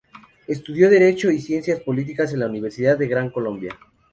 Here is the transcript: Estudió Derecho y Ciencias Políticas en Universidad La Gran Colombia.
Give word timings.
Estudió 0.47 0.89
Derecho 0.89 1.29
y 1.29 1.39
Ciencias 1.39 1.79
Políticas 1.81 2.33
en 2.33 2.41
Universidad 2.41 2.99
La 2.99 3.05
Gran 3.05 3.29
Colombia. 3.29 3.77